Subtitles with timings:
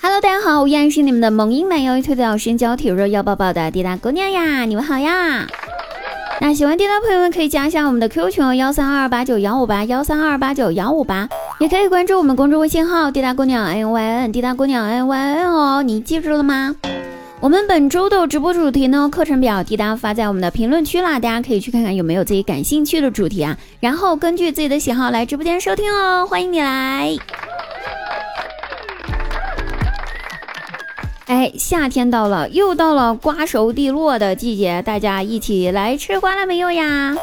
[0.00, 5.46] Hello，大家好，我依然是你们的萌音奶油推导身娇体弱要抱抱的滴答姑娘呀，你们好呀。
[6.40, 11.28] 那喜欢滴答朋友们可以加一下我们的 QQ 群哦，幺三二八九幺五八幺三二八九幺五八，
[11.60, 16.74] 也可以关注我们公众微信号滴答姑娘 N Y N 滴答姑娘 N Y N 哦，你记住了吗？
[17.40, 27.14] 我们本周的直播主题呢，课程表滴答发在我们的评论区啦，大家可以去看看有没有自己感兴趣的主题啊，然后根据自己的喜好来直播间收听哦，欢迎你来。
[31.28, 37.14] 哎，夏天到了，又到了瓜熟蒂落的季节，大家一起来吃瓜了没有呀？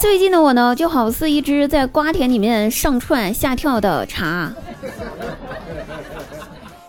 [0.00, 4.50] 最近的我呢，就好似一只在瓜田里面上窜下跳的茶。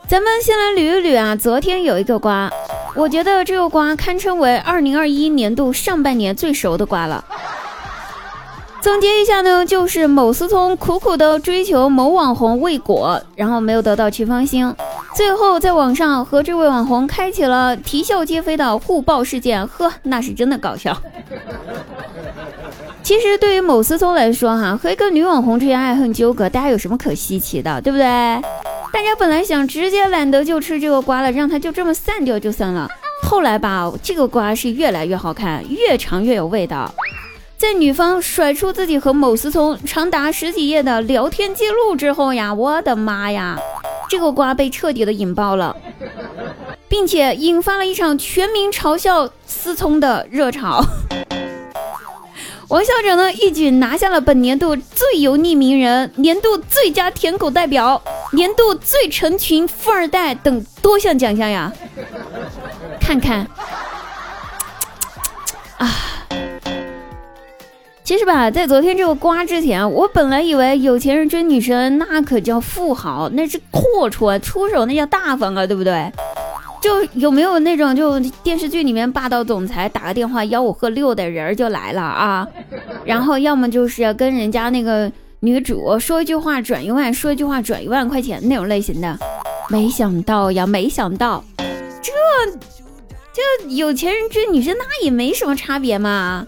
[0.08, 2.50] 咱们先来捋一捋啊，昨天有一个瓜。
[2.96, 7.26] 我觉得这个瓜堪称为二零二一年度上半年最熟的瓜了。
[8.82, 14.74] 总结一下呢，就是某思聪苦苦的追求某网红未果，然后没有得到曲芳星，
[15.16, 20.98] 最后在网上和这位网红开启了啼笑皆非的互爆事件，呵，那是真的搞笑。
[23.04, 28.06] 其实对于某思聪来说，哈，和一个女网红之间爱恨纠葛，大家有什么可稀奇的，对不对？
[28.92, 32.90] 大家本来想直接懒得就吃这个瓜了，让它就这么散掉就算了。
[33.22, 36.92] 后来吧，这个瓜是越来越好看，越尝越有味道。
[37.58, 43.58] 在女方甩出自己和某思聪长达十几页的聊天记录之后呀，我的妈呀，
[44.14, 45.76] 这个瓜被彻底的引爆了，
[46.88, 50.86] 并且引发了一场全民嘲笑思聪的热潮。
[52.68, 58.00] 王校长呢，一举拿下了本年度最油腻名人、年度最佳舔狗代表、
[58.34, 61.74] 年度最成群富二代等多项奖项呀！
[63.02, 63.48] 看看，
[68.04, 76.12] 其实吧，在昨天这个瓜之前，我本来以为有钱人追女生那可叫富豪，那是阔绰，出手那叫大方啊，对不对？
[76.82, 82.46] 就有没有那种就电视剧里面霸道总裁打个电话吆五喝六的人就来了啊？
[83.06, 89.18] 然后要么就是跟人家那个女主说一句话转一万，说一句话转一万块钱那种类型的。
[89.70, 91.42] 没想到呀，没想到，
[92.02, 92.12] 这
[93.34, 96.46] 这有钱人追女生那也没什么差别嘛，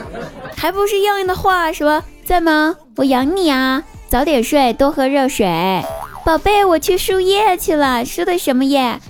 [0.54, 2.76] 还不是一样的话，什么在吗？
[2.96, 5.82] 我养你啊，早点睡，多喝热水，
[6.24, 9.00] 宝贝，我去输液去了，输的什么液？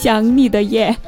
[0.00, 0.96] 想你的夜，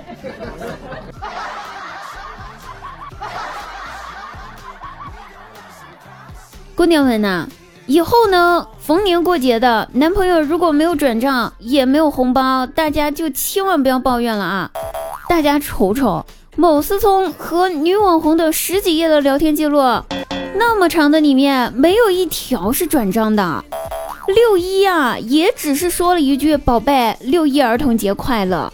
[6.74, 7.46] 姑娘们呐，
[7.86, 14.70] 以后呢，逢年过节的，男朋友如果没有转账，也没有红包，大家就千万不要抱怨了啊！
[15.28, 16.24] 大家瞅瞅，
[16.56, 19.78] 某思聪和女网红的十几页的聊天记录，
[20.54, 23.64] 那么长的里面，没有一条是转账的。
[24.26, 28.72] 六一啊，也只是说了一句“宝贝，六一儿童节快乐”。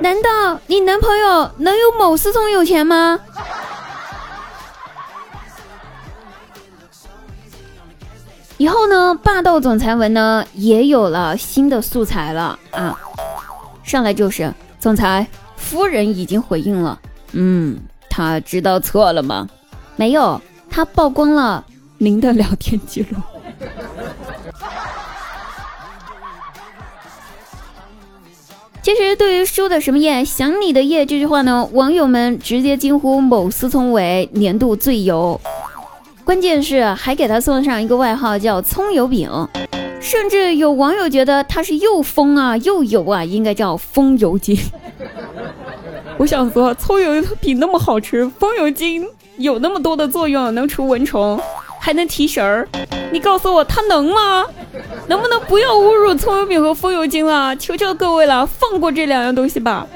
[0.00, 3.18] 难道你男朋友能有某思聪有钱吗？
[8.58, 12.98] 以后呢，霸道总裁文呢也有了新的素材了啊！
[13.84, 15.26] 上来就是总裁
[15.56, 17.00] 夫人已经回应了，
[17.32, 17.78] 嗯，
[18.08, 19.48] 他知道错了吗？
[19.96, 21.64] 没有，他曝光了
[21.98, 23.18] 您的聊天记录。
[28.82, 35.40] 其实，对于输的什么夜想你的夜这句话呢，网友们直接惊呼某思聪为年度最油，
[36.24, 39.28] 关键是还给他送上一个外号叫葱油饼，
[40.08, 44.56] 甚至有网友觉得他是又疯啊又油啊，应该叫风油精。
[46.16, 49.04] 我想说，葱油饼那么好吃，风油精
[49.36, 51.40] 有那么多的作用，能除蚊虫。
[51.80, 52.68] 还能提神儿，
[53.10, 54.46] 你告诉我它能吗？
[55.08, 57.56] 能不能不要侮辱葱油饼和风油精了？
[57.56, 59.88] 求求各位了，放过这两样东西吧。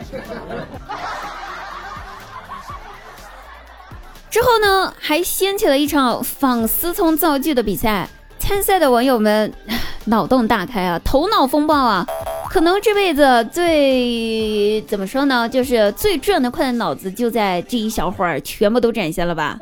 [4.29, 8.09] 之后呢，还掀起了一场仿思聪造句的比赛，
[8.39, 9.53] 参赛的网友们
[10.11, 12.05] 脑洞大开啊，头脑风暴啊。
[12.51, 19.57] 可能这辈子最怎么说呢，就是最转得快的脑子就在这一小会儿全部都展现了吧。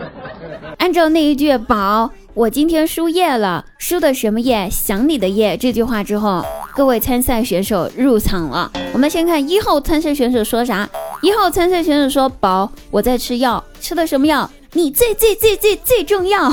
[0.76, 4.68] 按照那一句“宝，我今天输液了，输的什么液？
[4.70, 6.44] 想你的液”这句话之后，
[6.74, 8.70] 各位参赛选手入场了。
[8.92, 10.86] 我们先看一号参赛选手说啥。
[11.22, 14.50] 一号参赛选手说：“宝，我在吃药，吃的什么药？
[14.74, 16.52] 你最最最最最重要。”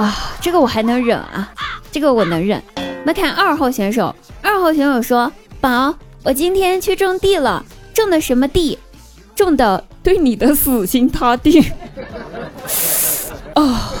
[0.00, 1.52] 啊，这个我还能忍啊。
[1.92, 2.62] 这个我能忍。
[2.76, 5.30] 我们看二号选手，二号选手说
[5.60, 7.62] ：“宝，我今天去种地了，
[7.92, 8.78] 种的什么地？
[9.34, 11.60] 种的对你的死心塌地。”
[13.52, 13.92] 啊，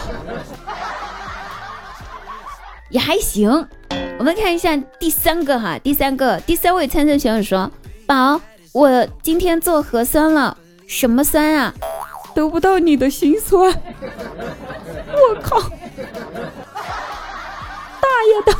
[2.88, 3.68] 也还行。
[4.18, 7.70] 我们看一下第三个哈，第三个第三位参赛选手说
[8.08, 8.40] ：“宝，
[8.72, 10.56] 我今天做核酸了，
[10.86, 11.74] 什么酸啊？
[12.34, 13.70] 得不到你的心酸。
[15.12, 15.60] ”我靠！
[18.20, 18.52] 大爷的，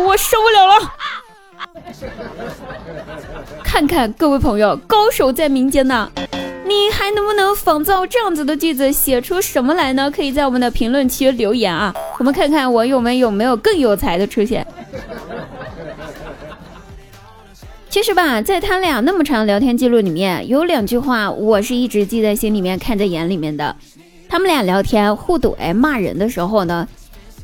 [0.00, 0.74] 我受不了了！
[3.64, 6.08] 看看各位朋友，高手在民间呢。
[6.64, 10.08] 你还能不能仿造这样子的句子，写出什么来呢？
[10.08, 14.64] 可以在我们的评论区留言啊，我们看看网友们有没有更有才的出现。
[17.88, 23.74] 其实吧，在他俩那么长聊天记录里面，有两句话我是一直记在心里面、看在眼里面的。
[24.28, 26.86] 他们俩聊天互怼骂人的时候呢，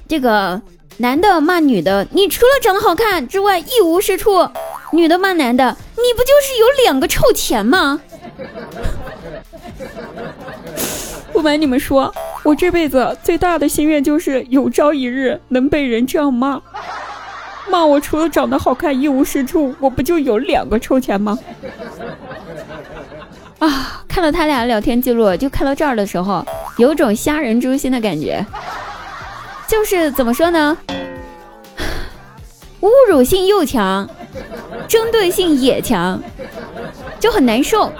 [0.06, 0.62] 这个
[0.98, 4.48] 男的骂女的，你除了长得好看之外一无是处；
[4.92, 8.00] 女的骂男的，你不就是有两个臭钱吗？
[11.32, 12.12] 不瞒你们说，
[12.42, 16.62] 我这辈子最大的心愿就是有朝一日能被人这样骂，
[17.68, 21.38] 骂我除了长得好看一无是处，我不就有两个臭钱吗？
[23.58, 26.42] 啊，看到他俩聊天记录，就看到这儿的时候，
[26.78, 28.44] 有种虾仁诛心的感觉，
[29.76, 30.74] 就是怎么说呢？
[32.80, 34.08] 侮辱性又强，
[34.88, 36.18] 针对性也强，
[37.20, 37.92] 就很难受。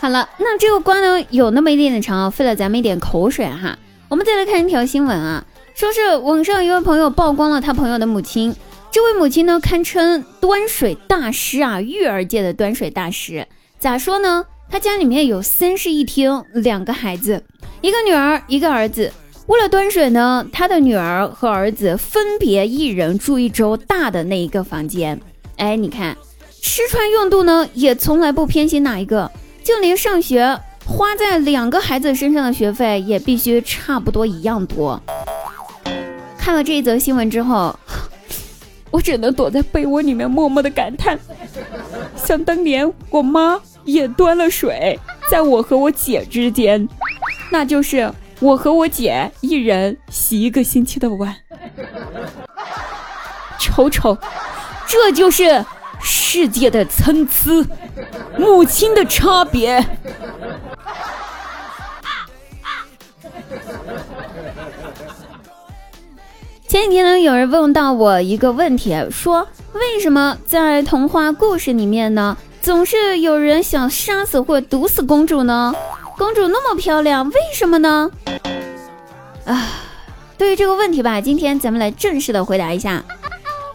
[0.00, 3.76] 好了，那这个瓜呢有那么一点点长，费了咱们一点口水哈。
[4.08, 5.44] 我们再来看一条新闻啊，
[5.74, 8.54] 说是网上一位朋友曝光了他朋友的母亲，
[8.92, 13.48] 这位母亲呢堪称端水大师啊，育儿界的端水大师。
[13.80, 14.46] 咋说呢？
[14.70, 17.42] 他家里面有三室一厅，两个孩子，
[17.80, 19.12] 一个女儿，一个儿子。
[19.46, 25.20] 为了端水呢，他的女儿和儿子分别一人住一周大的那一个房间。
[25.56, 26.16] 哎，你看，
[26.62, 29.28] 吃穿用度呢也从来不偏心哪一个。
[29.64, 35.02] 就连上学花在两个孩子身上的学费也必须差不多一样多。
[36.38, 37.76] 看了这一则新闻之后，
[38.92, 41.18] 我只能躲在被窝里面默默的感叹：
[42.16, 44.98] 想当年我妈也端了水，
[45.30, 46.88] 在我和我姐之间，
[47.50, 51.34] 那就是我和我姐一人洗一个星期的碗。
[53.58, 54.16] 瞅瞅，
[54.86, 55.64] 这就是
[56.02, 57.66] 世界的参差。
[58.38, 59.84] 母亲的差别。
[66.66, 75.74] 前几天呢，有人问到我一个问题，说为什么在童话故事里面呢，总是有人想杀死或毒死公主呢？
[76.18, 78.10] 公主那么漂亮，为什么呢？
[79.46, 79.68] 啊，
[80.36, 83.02] 对于这个问题吧，今天咱们来正式的回答一下。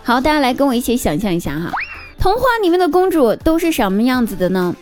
[0.03, 1.71] 好，大家来跟我一起想象一下哈。
[2.19, 4.75] 童话里面的公主都是什么样子的呢？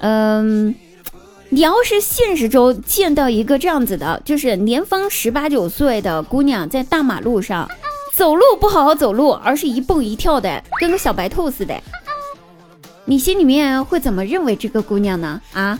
[0.00, 0.74] 嗯，
[1.48, 7.66] 你要是现实中见到一个这样子的，就是年方十八九岁的姑娘在大马路上
[8.14, 11.74] 走路不好好走路，而是一蹦一跳的，跟个小白兔似的，
[13.04, 15.40] 你心里面会怎么认为这个姑娘呢？
[15.52, 15.78] 啊，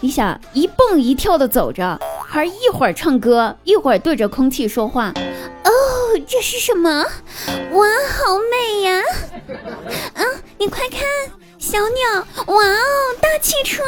[0.00, 5.12] 你想一蹦一跳的走着，还一会儿唱歌，一会儿对着空气说话。
[5.64, 5.70] 哦
[6.26, 6.88] 这是什么？
[7.72, 9.02] 哇，好美呀！
[10.14, 10.26] 嗯，
[10.58, 11.00] 你快看，
[11.58, 12.26] 小鸟！
[12.54, 12.86] 哇哦，
[13.20, 13.82] 大汽车！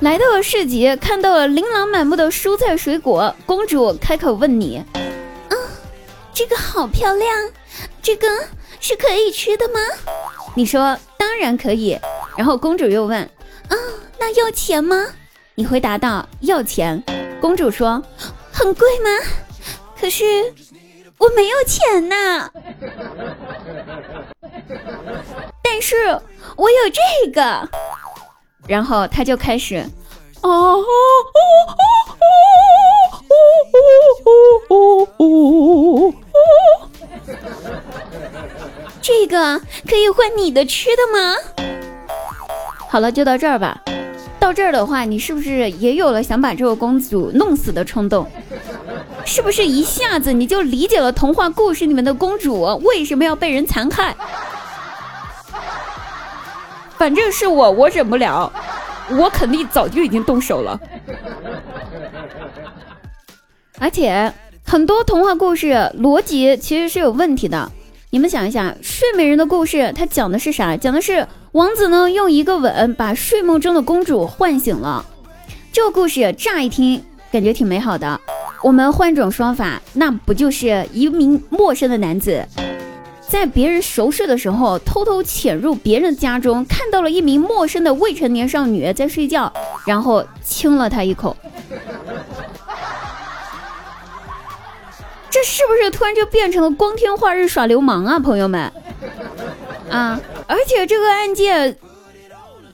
[0.00, 4.84] 来到了市集，看到了琳琅满目的蔬菜水果，公主开口问你
[5.48, 5.58] ：“嗯，
[6.32, 7.28] 这个好漂亮，
[8.06, 8.28] 这个
[8.78, 9.80] 是可以吃的吗？”
[10.54, 11.98] 你说：“当然可以。”
[12.38, 13.28] 然后公主又问
[13.68, 13.76] ：“嗯，
[14.16, 15.06] 那要钱吗？”
[15.56, 17.02] 你回答道：“要钱。”
[17.42, 18.00] 公主说
[18.52, 19.10] ：“很贵吗？
[20.00, 20.24] 可是
[21.18, 22.48] 我没有钱呐。
[25.64, 25.96] 但是
[26.56, 27.68] 我有这个。”
[28.68, 29.84] 然后他就开始
[30.42, 31.40] ：“哦哦哦
[32.20, 32.22] 哦
[33.10, 33.28] 哦
[33.72, 33.78] 哦
[34.24, 35.24] 哦哦
[36.06, 36.14] 哦
[39.06, 41.36] 这个可以换你的吃的吗？”
[42.90, 43.80] 好了，就到这儿吧。
[44.40, 48.28] 到这儿的话，你是不是也有了想把这个公主弄死的冲动？
[49.24, 54.16] 是不是一下子你就理解了童话故事里面的公主为什么要被人残害？
[56.96, 58.52] 反正是我，我忍不了，
[59.10, 60.80] 我肯定早就已经动手了。
[63.78, 64.32] 而且
[64.64, 67.70] 很多童话故事逻辑其实是有问题的。
[68.16, 70.74] 你们想一下，《睡美人》的故事，它讲的是啥？
[70.74, 71.28] 讲的是。
[71.52, 75.04] 王子呢，用一个吻把睡梦中的公主唤醒了。
[75.70, 78.18] 这个故事乍一听感觉挺美好的。
[78.62, 82.42] 我们换种说法，那不就是一名陌生的男子，
[83.28, 89.52] 在别人熟睡的时候，偷偷潜入别人家中，看到了一名陌生的未成年少女在睡觉，
[89.86, 91.36] 然后亲了她一口。
[95.36, 98.72] 这是不是突然就变成了光天化日耍流氓啊，朋友们？
[99.90, 100.18] 啊！
[100.46, 101.76] 而且这个案件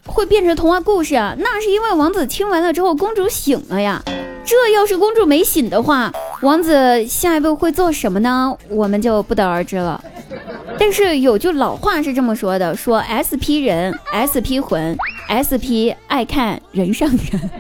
[0.07, 4.01] 会变成童话故事啊，那是因为王子亲完了之后，公主醒了呀。
[4.45, 8.57] 这要是公主没醒的话，王子下一步会做什么呢？
[8.69, 10.01] 我们就不得而知了。
[10.79, 14.97] 但是有句老话是这么说的：说 SP 人，SP 魂
[15.29, 17.51] ，SP 爱看人上人。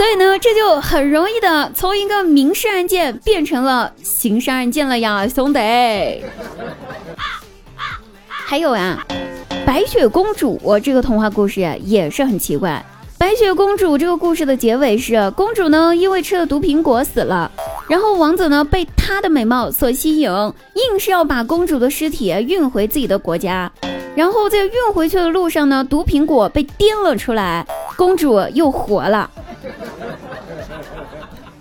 [0.00, 5.58] 所以呢，这就很容易的从一个民事案件变成了刑事案件了呀，兄弟。
[8.26, 9.06] 还有呀，
[9.66, 12.82] 白雪公主这个童话故事也是很奇怪。
[13.18, 17.52] 白雪公主这个故事的结尾是，公主呢因为吃了毒苹果死了，
[17.86, 23.70] 然后王子呢被她的美貌所吸引，硬是要把公主的尸体运回自己的国家。
[24.16, 27.66] 然后在运回去的路上呢，毒苹果被颠了出来，
[27.98, 29.30] 公主又活了。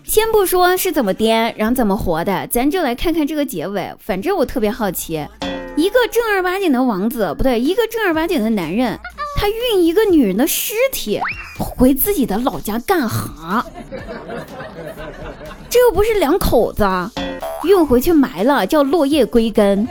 [0.09, 3.93] 先不说是怎么颠，然后怎么活的，咱就来看看这个结尾。
[3.99, 5.23] 反正我特别好奇，
[5.75, 8.97] 一个正儿八经的王子，不对，一个正儿八经的男人，
[9.37, 11.21] 他运一个女人的尸体。
[11.59, 13.63] 回自己的老家干哈？
[15.69, 16.83] 这又不是两口子，
[17.63, 19.87] 运回去埋了，叫落叶归根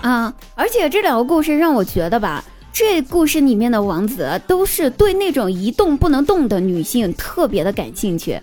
[0.00, 0.32] 啊！
[0.54, 8.40] 而且这两个故事让我觉得吧，这故事里面的王子都是对那种一动不能动的女性特别的感兴趣，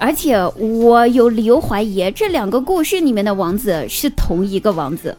[0.00, 5.16] 而且我有理由怀疑这两个故事里面的王子是同一个王子。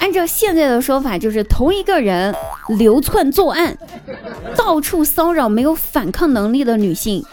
[0.00, 2.34] 按照现在的说法，就是同一个人
[2.68, 3.78] 流窜作案，
[4.56, 7.24] 到处骚扰没有反抗能力的女性。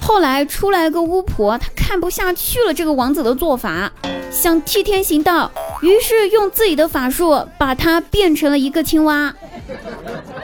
[0.00, 3.90] 后来出来个巫婆，她看不下去了这个王子的做法，
[4.30, 5.50] 想替天行道，
[5.86, 9.32] 于是用自己的法术把他变成了一个青蛙。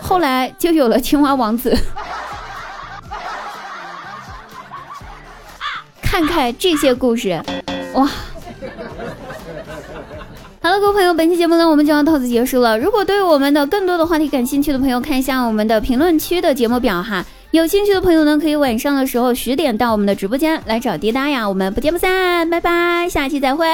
[0.00, 1.76] 后来就有了青蛙王子。
[6.00, 7.42] 看看这些故事，
[7.94, 8.08] 哇！
[10.60, 12.78] 好了，各位朋友，本期节目呢，我们就要到此结束了。
[12.78, 17.24] 如果对我们的更多的话题感兴趣的朋友，看一下我们的评论区的节目表哈。
[17.50, 21.48] 有兴趣的朋友呢，可以晚上的时候十点到我们的直播间来找滴答呀。
[21.48, 23.66] 我们不见不散，拜拜，下期再会。